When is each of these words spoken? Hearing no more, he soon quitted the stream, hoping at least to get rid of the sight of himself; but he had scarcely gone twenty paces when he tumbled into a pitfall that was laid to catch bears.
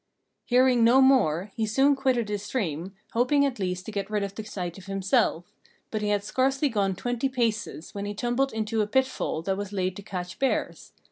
Hearing 0.45 0.83
no 0.83 0.99
more, 0.99 1.51
he 1.55 1.67
soon 1.67 1.95
quitted 1.95 2.25
the 2.25 2.39
stream, 2.39 2.95
hoping 3.13 3.45
at 3.45 3.59
least 3.59 3.85
to 3.85 3.91
get 3.91 4.09
rid 4.09 4.23
of 4.23 4.33
the 4.33 4.43
sight 4.43 4.79
of 4.79 4.87
himself; 4.87 5.53
but 5.91 6.01
he 6.01 6.09
had 6.09 6.23
scarcely 6.23 6.69
gone 6.69 6.95
twenty 6.95 7.29
paces 7.29 7.93
when 7.93 8.05
he 8.05 8.15
tumbled 8.15 8.51
into 8.51 8.81
a 8.81 8.87
pitfall 8.87 9.43
that 9.43 9.57
was 9.57 9.71
laid 9.71 9.95
to 9.97 10.01
catch 10.01 10.39
bears. 10.39 10.91